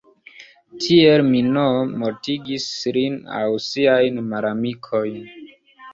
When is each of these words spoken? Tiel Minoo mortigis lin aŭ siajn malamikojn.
Tiel 0.85 1.23
Minoo 1.27 1.83
mortigis 2.03 2.67
lin 2.97 3.19
aŭ 3.41 3.45
siajn 3.67 4.19
malamikojn. 4.31 5.21